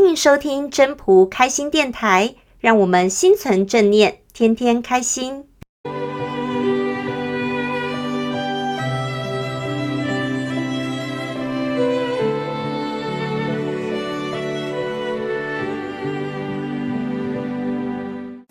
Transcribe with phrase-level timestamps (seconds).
[0.00, 5.44] 欢迎收听真朴开心电台，让我们心存正念，天天开心。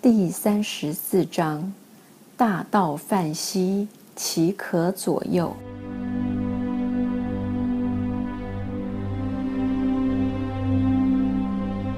[0.01, 1.71] 第三十四章：
[2.35, 3.87] 大道泛兮，
[4.17, 5.55] 其可左右？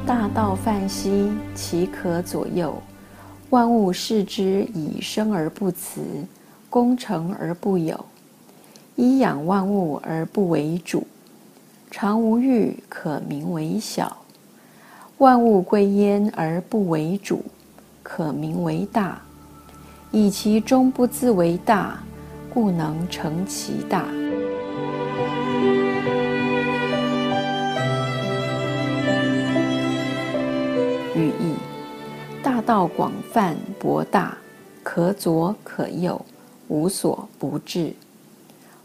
[0.10, 2.82] 大道泛兮，其可左右？
[3.52, 6.02] 万物视之以生而不辞，
[6.68, 8.04] 功成而不有，
[8.96, 11.06] 衣养万物而不为主，
[11.92, 14.18] 常无欲，可名为小。
[15.20, 17.44] 万物归焉而不为主，
[18.02, 19.22] 可名为大。
[20.10, 22.00] 以其终不自为大，
[22.52, 24.08] 故能成其大。
[32.70, 34.38] 道广泛博大，
[34.84, 36.24] 可左可右，
[36.68, 37.92] 无所不至。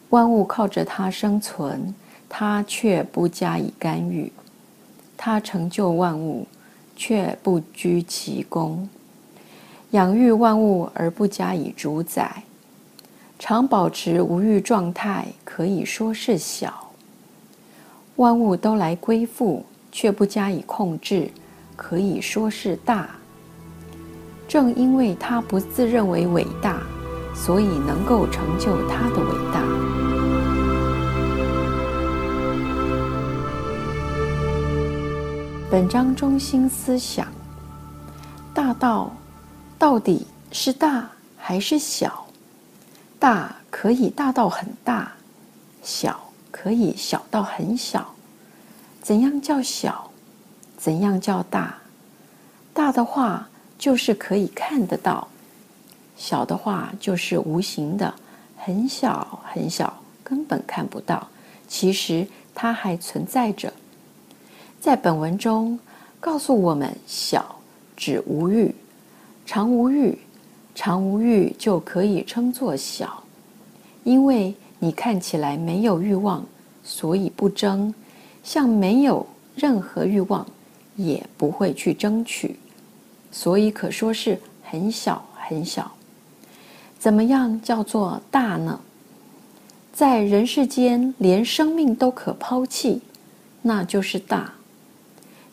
[0.09, 1.95] 万物靠着它生存，
[2.27, 4.31] 它却不加以干预；
[5.19, 6.47] 它成就万物，
[6.97, 8.89] 却不居其功；
[9.91, 12.43] 养育万物而不加以主宰，
[13.39, 16.91] 常保持无欲状态，可以说是小。
[18.17, 21.31] 万物都来归附，却不加以控制。
[21.77, 23.11] 可以说是大。
[24.47, 26.79] 正因为他不自认为伟大，
[27.35, 29.61] 所以能够成就他的伟大。
[35.71, 37.27] 本章中心思想：
[38.53, 39.13] 大道
[39.77, 42.27] 到底是大还是小？
[43.19, 45.11] 大可以大到很大，
[45.83, 48.15] 小可以小到很小。
[49.03, 50.11] 怎样叫小？
[50.77, 51.75] 怎样叫大？
[52.73, 53.49] 大的话
[53.85, 55.29] 就是可以看得到，
[56.17, 58.15] 小的话就是无形的，
[58.57, 61.29] 很小很小，根本看不到。
[61.69, 63.71] 其实它还存在着。
[64.81, 65.79] 在本文中
[66.19, 67.57] 告诉我们，小
[67.95, 68.75] 指无欲，
[69.45, 70.19] 常无欲，
[70.75, 73.23] 常无欲就可以称作小，
[74.03, 76.43] 因为你看起来没有欲望，
[76.83, 77.95] 所以不争，
[78.43, 80.47] 像没有任何欲望。
[80.97, 82.57] 也不会去争取，
[83.35, 85.91] 所以可说是很小很小。
[87.01, 88.79] 怎么样叫做大呢？
[89.93, 93.03] 在人世间，连生命都可抛弃，
[93.61, 94.55] 那就是大。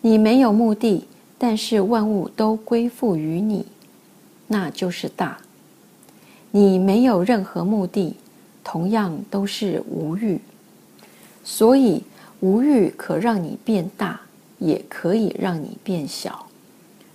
[0.02, 1.08] 你没有目的，
[1.40, 3.66] 但是万物都归附于你，
[4.46, 5.40] 那就是大。
[6.52, 8.16] 你没有任何目的，
[8.64, 10.40] 同样都是无欲。
[11.44, 12.04] 所以
[12.42, 14.22] 无欲可让你变大。
[14.60, 16.46] 也可以让你变小，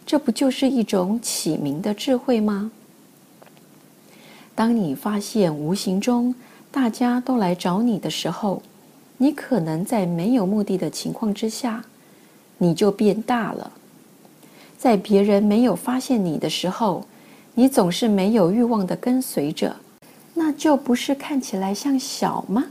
[0.06, 2.70] 这不就是一种启明的智慧吗？
[4.54, 6.32] 当你发现无形中
[6.70, 8.62] 大家都来找你的时候，
[9.18, 11.84] 你可能在没有目的的情况之下，
[12.56, 13.72] 你就变大了。
[14.78, 17.04] 在别人没有发现你的时候，
[17.54, 19.74] 你总是没有欲望的跟随着，
[20.32, 22.64] 那就不是看起来像小吗？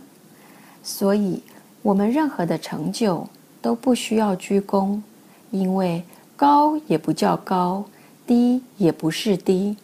[0.82, 1.44] 所以，
[1.82, 3.28] 我们任何的成就。
[3.62, 5.02] 都不需要鞠躬，
[5.50, 6.04] 因为
[6.36, 7.86] 高也不叫高，
[8.28, 9.78] 低也不是低，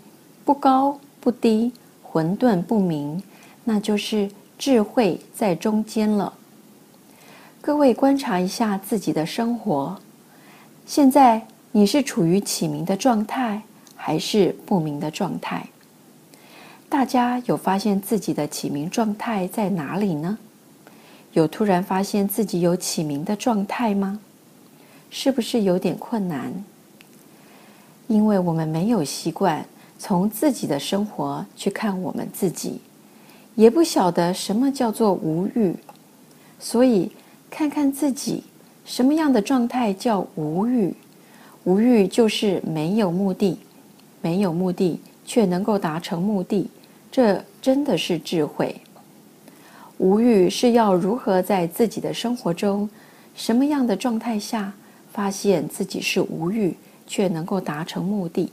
[0.43, 1.71] 不高不低，
[2.03, 3.21] 混沌不明，
[3.63, 6.33] 那就是智慧在中间了。
[7.61, 9.97] 各位观察一下自己的生活，
[10.85, 13.61] 现在你是处于启明的状态，
[13.95, 15.67] 还是不明的状态？
[16.89, 20.37] 大家有发现自己的启明状态在哪里呢？
[21.31, 24.19] 有突然发现自己有启明的状态吗？
[25.11, 26.51] 是不是有点困难？
[28.07, 29.63] 因为我们没有习惯
[29.99, 32.81] 从自己的生活去看我们自己，
[33.55, 35.75] 也不晓得什么叫做无欲，
[36.59, 37.11] 所以
[37.49, 38.43] 看看自己
[38.83, 40.95] 什么样的状态叫无欲。
[41.65, 43.59] 无欲就是没有目的，
[44.21, 46.69] 没有目的却能够达成目的，
[47.11, 48.75] 这真的是智慧。
[49.99, 52.89] 无欲是要如何在自己的生活中，
[53.35, 54.73] 什么样的状态下
[55.11, 56.75] 发现自己是无欲，
[57.05, 58.51] 却能够达成目的？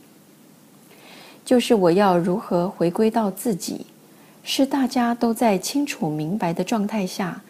[1.45, 3.87] 就是我要如何回归到自己，
[4.43, 7.41] 是大家都在清楚明白的状态下，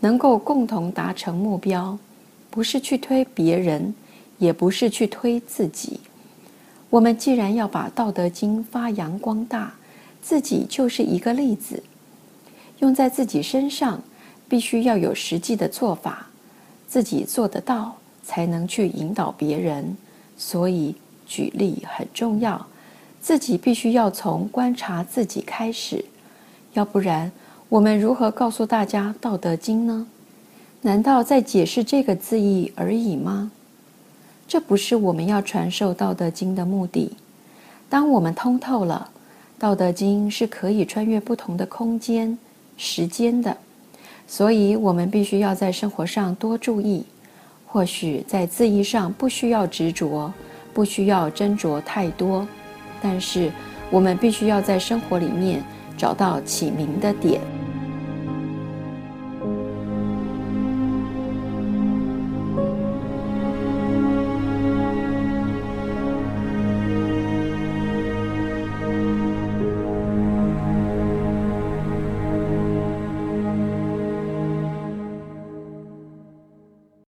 [0.00, 1.98] 能够共同达成目标，
[2.50, 3.94] 不是去推别人，
[4.38, 5.98] 也不是去推自己。
[6.90, 9.72] 我们既然要把《道德经》发扬光大，
[10.20, 11.82] 自己就是一个例子。
[12.80, 14.02] 用在自己身上，
[14.48, 16.26] 必须要有实际的做法，
[16.88, 17.96] 自己做得到，
[18.30, 19.96] 才能去引导别人。
[20.36, 20.94] 所以
[21.26, 22.64] 举例很重要，
[23.20, 26.04] 自己必须要从观察自己开始，
[26.74, 27.32] 要不然
[27.68, 30.06] 我们如何告诉大家《道德经》呢？
[30.82, 33.50] 难道在解释这个字义而已吗？
[34.46, 37.12] 这不是我们要传授《道德经》的目的。
[37.88, 39.10] 当我们通透了，
[39.60, 42.38] 《道德经》是可以穿越不同的空间、
[42.76, 43.56] 时间的。
[44.26, 47.04] 所以，我们必须要在生活上多注意。
[47.72, 50.32] 或许在字义上不需要执着，
[50.74, 52.44] 不需要斟酌太多，
[53.00, 53.48] 但是
[53.92, 55.62] 我们必须要在生活里面
[55.96, 57.40] 找到起名的点。